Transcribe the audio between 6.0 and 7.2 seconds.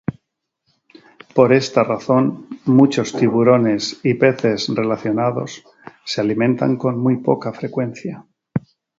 se alimentan con muy